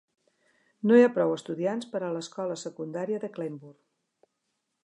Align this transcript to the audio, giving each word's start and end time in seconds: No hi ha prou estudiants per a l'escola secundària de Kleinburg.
No 0.91 0.97
hi 0.99 1.03
ha 1.07 1.11
prou 1.17 1.33
estudiants 1.35 1.89
per 1.93 2.03
a 2.07 2.11
l'escola 2.15 2.57
secundària 2.65 3.23
de 3.27 3.33
Kleinburg. 3.37 3.81